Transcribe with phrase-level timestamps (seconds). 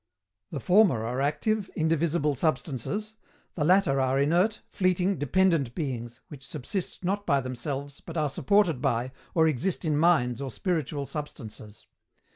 [0.49, 3.13] The former are active, indivisible substances:
[3.53, 8.81] the latter are inert, fleeting, dependent beings, which subsist not by themselves, but are supported
[8.81, 11.85] by, or exist in minds or spiritual substances.